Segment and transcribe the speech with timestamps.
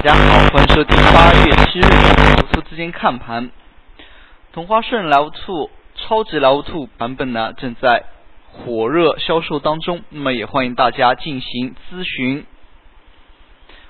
[0.00, 3.50] 大家好，欢迎收听八月七日投资资金看盘。
[4.52, 8.04] 同花顺 Love Two 超级 Love Two 版本呢正在
[8.52, 12.46] 火热销售当中，那么也欢迎大家进行咨询。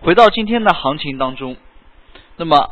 [0.00, 1.56] 回到今天的行情当中，
[2.36, 2.68] 那么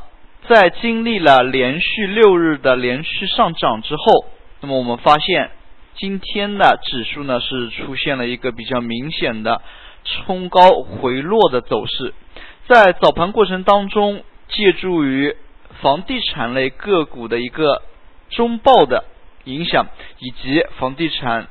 [0.46, 4.26] 在经历了连续六日的连续上涨之后，
[4.60, 5.52] 那么我们发现
[5.96, 9.62] 今天的指数呢是出现了一个比较明显的
[10.04, 12.12] 冲高回落的走势。
[12.68, 15.36] 在早盘过程当中，借助于
[15.80, 17.82] 房地产类个股的一个
[18.30, 19.04] 中报的
[19.44, 19.86] 影响，
[20.20, 21.48] 以及房地产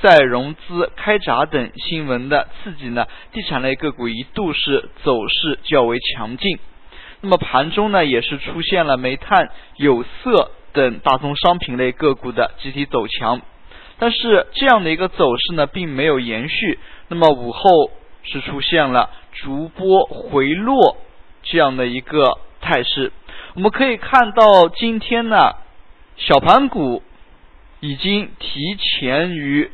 [0.00, 6.58] 再融资开闸等新闻的刺激呢，地产类个股一度是走势较为强劲。
[7.20, 13.42] 那么盘中呢，也是出现了煤炭、有色等大宗商品类个股的集体走强。
[13.98, 16.78] 但是这样的一个走势呢，并没有延续。
[17.08, 17.90] 那么午后
[18.30, 19.10] 是出现了。
[19.32, 20.96] 逐波回落
[21.42, 23.12] 这样的一个态势，
[23.54, 25.36] 我们可以看到今天呢，
[26.16, 27.02] 小盘股
[27.80, 29.70] 已经提前于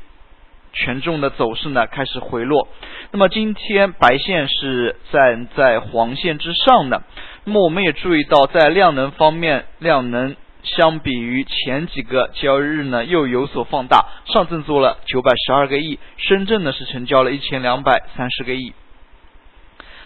[0.72, 2.68] 权重的走势呢开始回落。
[3.10, 7.02] 那么今天白线是站在黄线之上的。
[7.44, 10.34] 那么我们也注意到，在量能方面，量能
[10.64, 14.06] 相比于前几个交易日呢又有所放大。
[14.26, 18.72] 上证做了九百十二个亿，深圳呢是成交了一千两百三十个亿。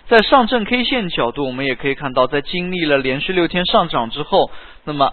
[0.09, 4.51] 在上证 K 线角度，我们也可以看到，在经历了连续六天上涨之后，
[4.85, 5.13] 那么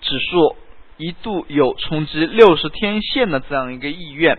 [0.00, 0.56] 指数
[0.96, 4.38] 一度有冲击六十天线的这样一个意愿。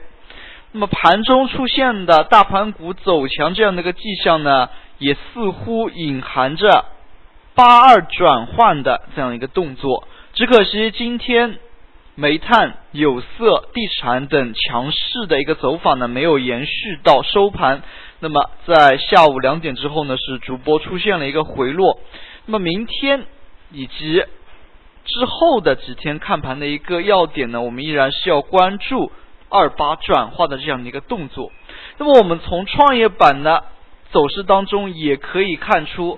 [0.72, 6.86] 那么盘中出现的大盘股走强这样的一个迹象呢，也似乎隐含着
[7.53, 10.08] 八二转换的这样一个动作。
[10.40, 11.59] 只可惜今天
[12.16, 17.82] 煤炭、有色、地产等强势的一个走法呢，没有延续到收盘。
[18.22, 22.00] 那么在下午两点之后呢，是逐波出现了一个回落。
[22.45, 23.26] 那么明天
[23.73, 24.23] 以及
[25.04, 29.11] 之后的几天看盘的一个要点呢，我们依然是要关注
[29.49, 31.52] 二八转化的这样的一个动作。
[31.98, 33.66] 那么我们从创业板的
[34.14, 36.17] 走势当中也可以看出，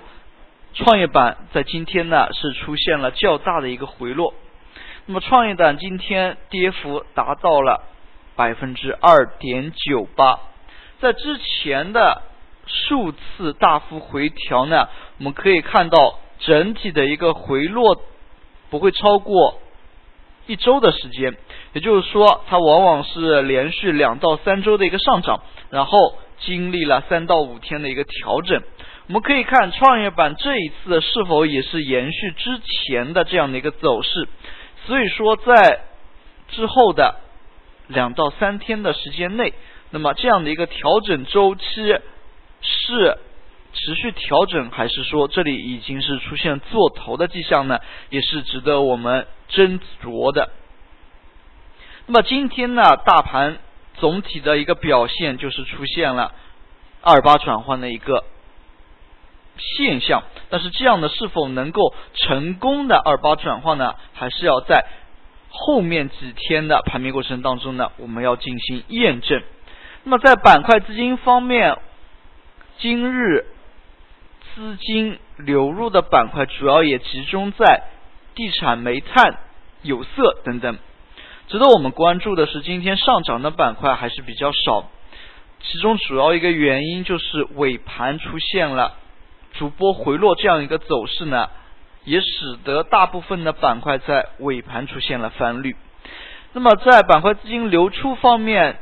[0.74, 4.32] 创业板在今天呢是出现了较大的一个回落。
[5.04, 7.82] 那么创业板今天跌幅达到了
[8.36, 10.38] 百分之二点九八。
[11.00, 12.22] 在之前的
[12.66, 14.88] 数次大幅回调呢，
[15.18, 18.00] 我们可以看到整体的一个回落
[18.70, 19.60] 不会超过
[20.46, 21.36] 一周的时间，
[21.74, 28.62] 也就是说，它往往是连续两到三周的一个上涨，然后经历了三到五天的一个调整。
[29.08, 34.28] 我们可以看创业板这一次是否也是延续之前的这样的一个走势，
[34.86, 35.80] 所以说在
[36.48, 37.16] 之后的
[37.88, 39.54] 两到三天的时间内。
[39.90, 41.62] 那么这样的一个调整周期
[42.62, 43.18] 是
[43.74, 47.78] 持续调整，还是说这里已经是出现做头的迹象呢？
[48.08, 50.50] 也是值得我们斟酌的。
[52.06, 53.58] 那么今天呢，大盘
[53.96, 56.32] 总体的一个表现就是出现了
[57.02, 58.24] 二八转换的一个
[59.82, 63.94] 现象，但是这样的是否能够成功的二八转换呢？
[64.14, 64.86] 还是要在
[65.48, 69.42] 后面几天的盘面过程当中呢，我们要进行验证。
[70.04, 71.76] 那么在板块资金方面，
[72.78, 73.46] 今日
[74.54, 77.84] 资金流入的板块主要也集中在
[78.34, 79.38] 地产、煤炭、
[79.82, 80.78] 有色等等。
[81.48, 84.88] 值得我们关注的是，今天上涨的板块还是比较少。
[85.60, 88.96] 其中主要一个原因就是尾盘出现了
[89.52, 91.50] 逐波回落这样一个走势呢，
[92.04, 95.76] 也使得大部分的板块在尾盘出现了翻绿。
[96.52, 98.78] 那么在板块资金流出方面，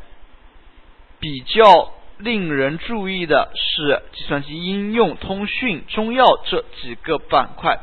[1.20, 7.80] 比较令人注意的是，计算机应用、通讯、中药这几个板块。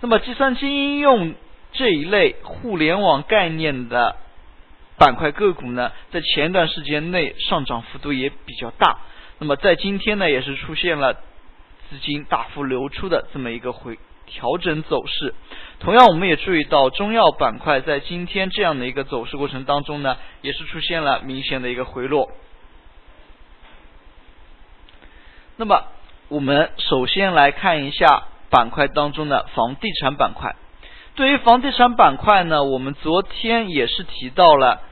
[0.00, 1.34] 那么，计算机应用
[1.72, 4.16] 这一类互联网概念的
[4.96, 8.98] 板块个股呢，在前一段时间内上涨幅度也比较大。
[9.38, 11.16] 那么，在今天呢，也是出现了
[11.90, 15.34] 资金大幅流出的这么一个回调整走势。
[15.80, 22.30] 同样，我们也注意到中药板块在今天这样的一个走势过程当中呢，也是出现了明显的一个回落。
[25.56, 25.84] 那么，
[26.28, 30.54] 我们首先来看一下板块当中的房地产板块。
[31.14, 34.82] 对于房地产板块呢，我们昨天也是提到了，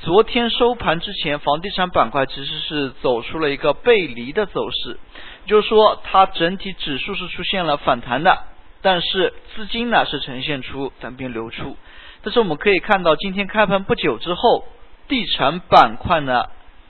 [0.00, 4.98] 昨天收盘之前，房地产板块其实是走出了一个背离的走势，
[5.46, 8.44] 就是说它整体指数是出现了反弹的，
[8.82, 11.76] 但是资金呢是呈现出单边流出。
[12.22, 14.66] 但是我们可以看到，今天开盘不久之后，
[15.08, 16.44] 地产板块呢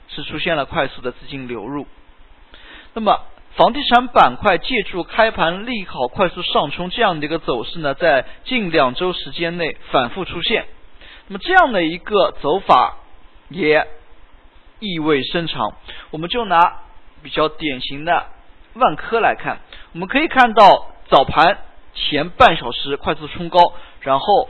[0.09, 1.87] 是出现了快速的资金流入。
[2.93, 3.21] 那么
[3.55, 10.65] 房地产板块借助开盘利好快速上冲这样的一个走势呢，在近两周时间内反复出现。
[11.27, 12.97] 那么这样的一个走法
[13.49, 13.87] 也
[14.79, 15.73] 意味深长。
[16.11, 16.79] 我们就拿
[17.23, 18.27] 比较典型的
[18.73, 19.59] 万科来看，
[19.93, 21.57] 我们可以看到早盘
[21.93, 24.49] 前半小时快速冲高，然后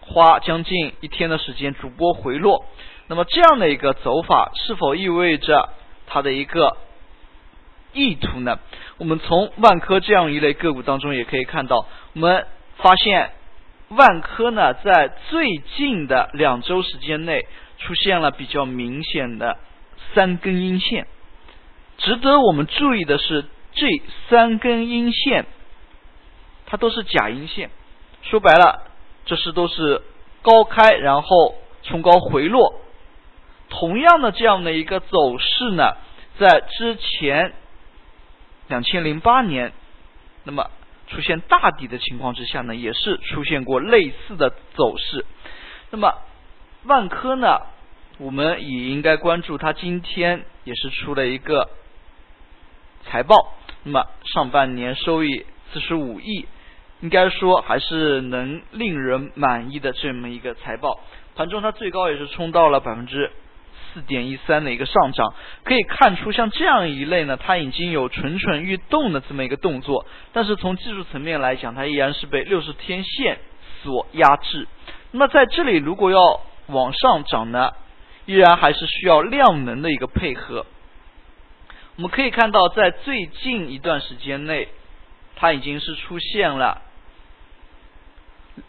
[0.00, 2.64] 花将近一天的时间逐波回落。
[3.06, 5.70] 那么这样的一个走法，是否意味着
[6.06, 6.76] 它的一个？
[7.92, 8.60] 意图呢？
[8.98, 12.46] 我们从万科这样一类个股当中也可以看到，我们
[12.76, 13.32] 发现
[13.90, 17.46] 万科呢在最近的两周时间内
[17.78, 19.58] 出现了比较明显的
[20.14, 21.06] 三根阴线。
[21.98, 23.88] 值得我们注意的是，这
[24.28, 25.46] 三根阴线
[26.66, 27.70] 它都是假阴线，
[28.22, 28.84] 说白了，
[29.26, 30.02] 这是都是
[30.42, 32.80] 高开然后冲高回落。
[33.68, 35.96] 同样的这样的一个走势呢，
[36.38, 37.52] 在之前。
[38.68, 39.72] 两千零八年，
[40.44, 40.70] 那么
[41.10, 45.26] 出现大底的情况之下呢，也是出现过类似的走势。
[45.90, 46.14] 那么
[46.84, 47.58] 万科呢，
[48.18, 51.68] 我们也应该关注它今天也是出了一个
[53.04, 56.46] 财报，那么上半年收益四十五亿，
[57.00, 61.00] 应该说还是能令人满意的这么一个财报。
[61.34, 63.30] 盘中它最高也是冲到了百分之。
[63.92, 65.34] 四点一三的一个上涨，
[65.64, 73.38] 可以看出像这样一类呢，它已经有蠢蠢欲动的这么一个动作，但是从技术层面来讲，它依然是被六十天线
[73.82, 74.68] 所压制。
[75.10, 77.72] 那么在这里，如果要往上涨呢，
[78.26, 80.66] 依然还是需要量能的一个配合。
[81.96, 84.68] 我们可以看到，在最近一段时间内，
[85.36, 86.82] 它已经是出现了。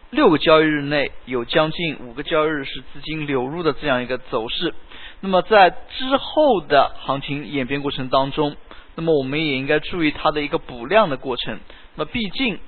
[0.09, 4.74] 六个交易日内有将近五个交易日是资金流入的这样一个走势，
[5.21, 8.56] 那么在之后的行情演变过程当中，
[8.95, 11.59] 那么我们也应该注意它的一个补量的过程。
[11.95, 12.59] 那么毕竟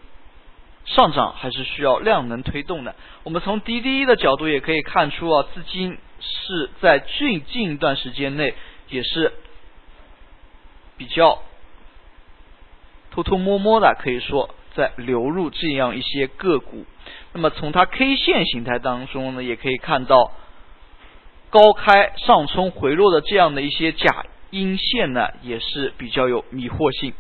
[0.86, 2.96] 上涨还是需要量能推动的。
[3.24, 8.54] 我们从滴滴的角度也可以看出啊，资金是在最近一段时间内
[8.90, 9.34] 也是
[10.98, 11.40] 比较
[13.12, 16.86] 偷偷摸摸的，可以说在流入这样一些个股。
[17.34, 20.32] 那么从它 K 线形态当中呢，也可以看到
[21.54, 27.14] 高开上冲回落的这样的一些假阴线呢，也是比较有迷惑性。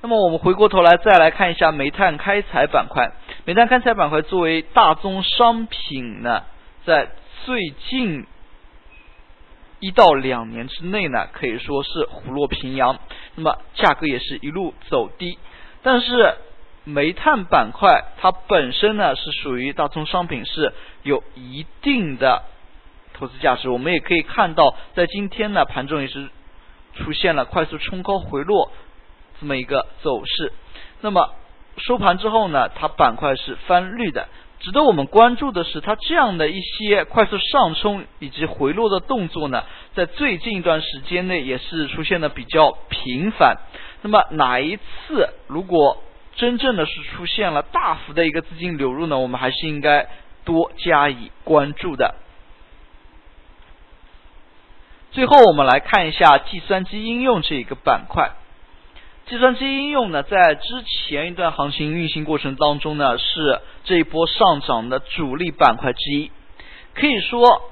[0.00, 3.12] 那么我们回过头来再来看一下煤炭开采板块，
[3.44, 6.44] 煤炭开采板块作为大宗商品呢，
[6.86, 7.10] 在
[7.44, 7.60] 最
[7.90, 8.24] 近
[9.80, 12.98] 一到两年之内呢，可以说是虎落平阳，
[13.34, 15.38] 那么价格也是一路走低，
[15.82, 16.34] 但是。
[16.84, 20.72] 煤炭板块它本身呢是属于大宗商品，是
[21.02, 22.42] 有一定的
[23.20, 23.68] 投资价值。
[23.68, 26.28] 我们也可以看到，在今天呢盘中也是
[26.94, 28.72] 出现了快速冲高回落
[29.38, 30.52] 这么一个走势。
[31.02, 31.34] 那么
[31.76, 34.26] 收盘之后呢，它板块是翻绿的。
[34.58, 39.64] 值得我们关注的是，它这样的一些快速上冲以及回落的动作呢，
[39.94, 43.56] 在最近一段时间内也是出现的比较频繁。
[44.02, 46.02] 那么哪一次如果
[46.36, 50.06] 真正的是出现了大幅的一个资金流入呢，我们还是应该
[50.44, 52.14] 多加以关注的。
[55.12, 58.30] 最后，我们来看一下计算机应用这一个板块。
[59.26, 66.30] 计算机应用呢，在之前一段行情运行过程当中呢，是这一波上涨的主力板块之一。
[66.94, 67.70] 可以说，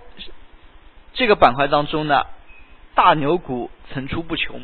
[1.15, 2.23] 这个板块当中呢，
[2.95, 4.61] 大牛股层出不穷。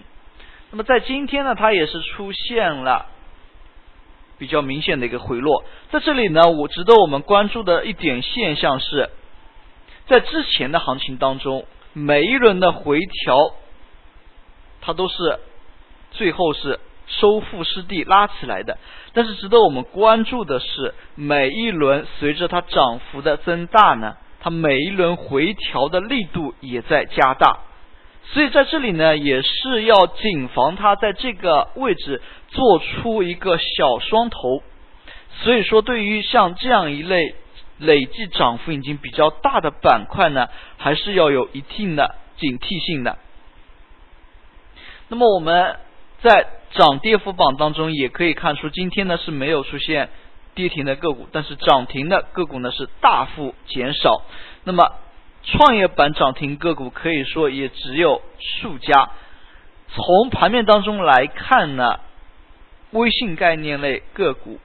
[0.71, 3.07] 那么在今天呢，它也是出现了。
[4.37, 9.11] 比较明显的一个回落，在这里呢，我值得我们关注的一点现象是，
[10.09, 13.55] 在之前的行情当中，每一轮的回调，
[14.81, 15.39] 它都是
[16.11, 18.79] 最后是收复失地拉起来的。
[19.13, 27.61] 但是值得我们关注的是，每一轮随着它涨幅的增大呢，它每一轮回调的力度也在加大。
[28.25, 34.63] 所以在这里呢，也是要谨防它在这个位置做出一个小双头。
[35.43, 37.35] 所以说，对于像这样一类
[37.85, 43.19] 累计涨幅已经比较大的板块呢，还是要有一定的警惕性的。
[45.09, 45.77] 那么我们
[46.23, 50.09] 在涨跌幅榜当中也可以看出，今天呢是没有出现
[50.55, 54.23] 跌停的个股，但是涨停的个股呢是大幅减少。
[54.65, 54.93] 那么。
[55.47, 59.11] 创业板涨停个股可以说也只有数家。
[59.89, 62.01] 从盘面当中来看呢，
[62.93, 64.59] 微信概念类个股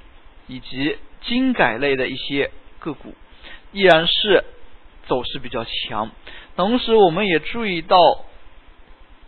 [0.47, 3.13] 以及精改类的一些个股
[3.71, 4.43] 依然是
[5.07, 6.09] 走势比较强。
[6.55, 7.97] 同时，我们也注意到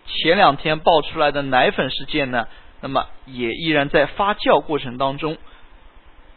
[0.06, 2.48] 前两天爆出来的奶粉事件呢，
[2.82, 5.38] 那么也依然在发酵过程当中。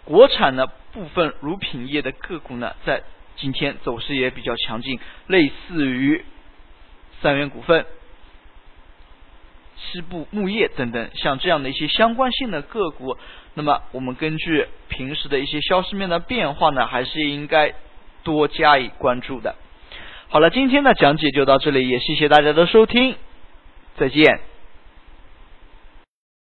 [0.05, 3.03] 国产的部分乳品业的个股呢，在
[3.37, 6.25] 今天走势也比较强劲，类似于
[7.23, 7.87] 三元股份、
[9.95, 13.17] 西部牧业等等，像这样的一些相关性的个股，
[13.55, 17.73] 那么我们根据平时的一些消息面的变化呢，还是应该
[18.25, 19.55] 多加以关注的。
[20.29, 23.15] 好了，今天的讲解就到这里，也谢谢大家的收听，
[23.97, 24.54] 再见。